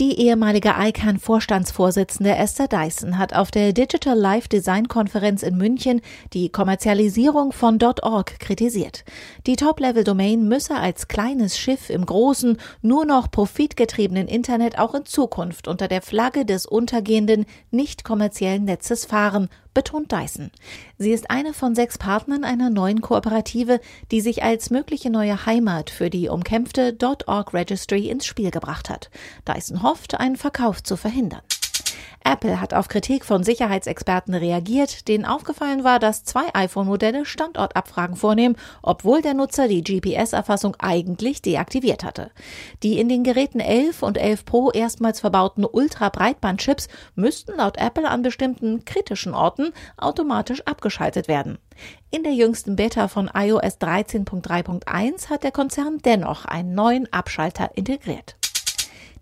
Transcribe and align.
Die 0.00 0.18
ehemalige 0.18 0.74
ICANN-Vorstandsvorsitzende 0.76 2.34
Esther 2.34 2.66
Dyson 2.66 3.16
hat 3.16 3.32
auf 3.32 3.52
der 3.52 3.72
Digital 3.72 4.18
Life 4.18 4.48
Design 4.48 4.88
Konferenz 4.88 5.44
in 5.44 5.56
München 5.56 6.00
die 6.32 6.48
Kommerzialisierung 6.48 7.52
von 7.52 7.78
.org 7.80 8.40
kritisiert. 8.40 9.04
Die 9.46 9.54
Top-Level-Domain 9.54 10.48
müsse 10.48 10.74
als 10.74 11.06
kleines 11.06 11.56
Schiff 11.56 11.90
im 11.90 12.06
großen, 12.06 12.58
nur 12.82 13.04
noch 13.04 13.30
profitgetriebenen 13.30 14.26
Internet 14.26 14.80
auch 14.80 14.96
in 14.96 15.06
Zukunft 15.06 15.68
unter 15.68 15.86
der 15.86 16.02
Flagge 16.02 16.44
des 16.44 16.66
untergehenden, 16.66 17.46
nicht 17.70 18.02
kommerziellen 18.02 18.64
Netzes 18.64 19.04
fahren, 19.04 19.48
betont 19.74 20.12
Dyson. 20.12 20.50
Sie 20.98 21.10
ist 21.10 21.30
eine 21.30 21.52
von 21.52 21.74
sechs 21.74 21.98
Partnern 21.98 22.44
einer 22.44 22.70
neuen 22.70 23.00
Kooperative, 23.00 23.80
die 24.12 24.20
sich 24.20 24.42
als 24.42 24.70
mögliche 24.70 25.10
neue 25.10 25.46
Heimat 25.46 25.90
für 25.90 26.08
die 26.08 26.28
umkämpfte 26.28 26.96
.org 27.26 27.52
Registry 27.52 28.08
ins 28.08 28.24
Spiel 28.24 28.50
gebracht 28.50 28.88
hat. 28.88 29.10
Dyson 29.46 29.82
hofft, 29.84 30.18
einen 30.18 30.36
Verkauf 30.36 30.82
zu 30.82 30.96
verhindern. 30.96 31.42
Apple 32.26 32.58
hat 32.58 32.72
auf 32.72 32.88
Kritik 32.88 33.26
von 33.26 33.44
Sicherheitsexperten 33.44 34.34
reagiert, 34.34 35.08
denen 35.08 35.26
aufgefallen 35.26 35.84
war, 35.84 35.98
dass 35.98 36.24
zwei 36.24 36.42
iPhone-Modelle 36.54 37.26
Standortabfragen 37.26 38.16
vornehmen, 38.16 38.56
obwohl 38.82 39.20
der 39.20 39.34
Nutzer 39.34 39.68
die 39.68 39.84
GPS-Erfassung 39.84 40.74
eigentlich 40.78 41.42
deaktiviert 41.42 42.02
hatte. 42.02 42.30
Die 42.82 42.98
in 42.98 43.10
den 43.10 43.24
Geräten 43.24 43.60
11 43.60 44.02
und 44.02 44.16
11 44.16 44.46
Pro 44.46 44.70
erstmals 44.70 45.20
verbauten 45.20 45.66
Ultra-Breitband-Chips 45.66 46.88
müssten 47.14 47.58
laut 47.58 47.76
Apple 47.76 48.08
an 48.08 48.22
bestimmten 48.22 48.86
kritischen 48.86 49.34
Orten 49.34 49.72
automatisch 49.98 50.62
abgeschaltet 50.62 51.28
werden. 51.28 51.58
In 52.10 52.22
der 52.22 52.32
jüngsten 52.32 52.76
Beta 52.76 53.08
von 53.08 53.30
iOS 53.34 53.78
13.3.1 53.80 55.28
hat 55.28 55.42
der 55.42 55.52
Konzern 55.52 55.98
dennoch 55.98 56.46
einen 56.46 56.74
neuen 56.74 57.12
Abschalter 57.12 57.70
integriert. 57.74 58.36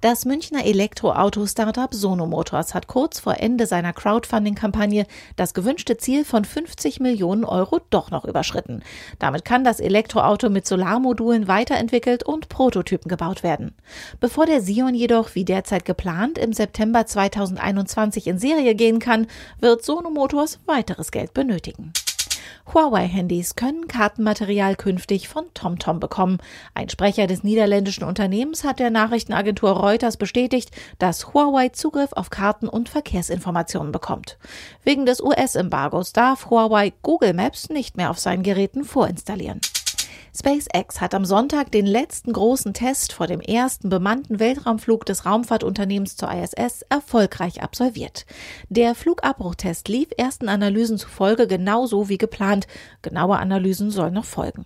Das 0.02 0.24
Münchner 0.24 0.64
Elektroauto-Startup 0.64 1.94
Sono 1.94 2.26
Motors 2.26 2.74
hat 2.74 2.88
kurz 2.88 3.20
vor 3.20 3.38
Ende 3.38 3.68
seiner 3.68 3.92
Crowdfunding-Kampagne 3.92 5.06
das 5.36 5.54
gewünschte 5.54 5.96
Ziel 5.96 6.24
von 6.24 6.44
50 6.44 6.98
Millionen 6.98 7.44
Euro 7.44 7.78
doch 7.90 8.10
noch 8.10 8.24
überschritten. 8.24 8.82
Damit 9.20 9.44
kann 9.44 9.62
das 9.62 9.78
Elektroauto 9.78 10.50
mit 10.50 10.66
Solarmodulen 10.66 11.46
weiterentwickelt 11.46 12.24
und 12.24 12.48
Prototypen 12.48 13.08
gebaut 13.08 13.44
werden. 13.44 13.76
Bevor 14.18 14.46
der 14.46 14.60
Sion 14.60 14.96
jedoch, 14.96 15.36
wie 15.36 15.44
derzeit 15.44 15.84
geplant, 15.84 16.36
im 16.36 16.52
September 16.52 17.06
2021 17.06 18.26
in 18.26 18.38
Serie 18.40 18.74
gehen 18.74 18.98
kann, 18.98 19.28
wird 19.60 19.84
Sono 19.84 20.10
Motors 20.10 20.58
weiteres 20.66 21.12
Geld 21.12 21.32
benötigen. 21.32 21.92
Huawei-Handys 22.72 23.56
können 23.56 23.88
Kartenmaterial 23.88 24.76
künftig 24.76 25.28
von 25.28 25.44
TomTom 25.54 26.00
bekommen. 26.00 26.38
Ein 26.74 26.88
Sprecher 26.88 27.26
des 27.26 27.44
niederländischen 27.44 28.04
Unternehmens 28.04 28.64
hat 28.64 28.78
der 28.78 28.90
Nachrichtenagentur 28.90 29.70
Reuters 29.70 30.16
bestätigt, 30.16 30.70
dass 30.98 31.34
Huawei 31.34 31.70
Zugriff 31.70 32.12
auf 32.12 32.30
Karten 32.30 32.68
und 32.68 32.88
Verkehrsinformationen 32.88 33.92
bekommt. 33.92 34.38
Wegen 34.84 35.06
des 35.06 35.20
US-Embargos 35.20 36.12
darf 36.12 36.50
Huawei 36.50 36.92
Google 37.02 37.34
Maps 37.34 37.68
nicht 37.68 37.96
mehr 37.96 38.10
auf 38.10 38.18
seinen 38.18 38.42
Geräten 38.42 38.84
vorinstallieren. 38.84 39.60
SpaceX 40.34 41.02
hat 41.02 41.14
am 41.14 41.26
Sonntag 41.26 41.70
den 41.70 41.84
letzten 41.84 42.32
großen 42.32 42.72
Test 42.72 43.12
vor 43.12 43.26
dem 43.26 43.40
ersten 43.40 43.90
bemannten 43.90 44.40
Weltraumflug 44.40 45.04
des 45.04 45.26
Raumfahrtunternehmens 45.26 46.16
zur 46.16 46.32
ISS 46.32 46.82
erfolgreich 46.88 47.62
absolviert. 47.62 48.24
Der 48.70 48.94
Flugabbruchtest 48.94 49.88
lief 49.88 50.08
ersten 50.16 50.48
Analysen 50.48 50.96
zufolge 50.96 51.46
genauso 51.46 52.08
wie 52.08 52.16
geplant. 52.16 52.66
Genaue 53.02 53.38
Analysen 53.38 53.90
sollen 53.90 54.14
noch 54.14 54.24
folgen. 54.24 54.64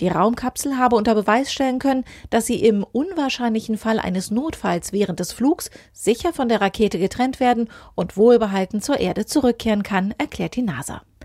Die 0.00 0.08
Raumkapsel 0.08 0.76
habe 0.76 0.96
unter 0.96 1.14
Beweis 1.14 1.50
stellen 1.50 1.78
können, 1.78 2.04
dass 2.28 2.44
sie 2.44 2.62
im 2.62 2.84
unwahrscheinlichen 2.84 3.78
Fall 3.78 3.98
eines 3.98 4.30
Notfalls 4.30 4.92
während 4.92 5.18
des 5.18 5.32
Flugs 5.32 5.70
sicher 5.94 6.34
von 6.34 6.50
der 6.50 6.60
Rakete 6.60 6.98
getrennt 6.98 7.40
werden 7.40 7.70
und 7.94 8.18
wohlbehalten 8.18 8.82
zur 8.82 9.00
Erde 9.00 9.24
zurückkehren 9.24 9.82
kann, 9.82 10.14
erklärt 10.18 10.56
die 10.56 10.62
NASA. 10.62 11.00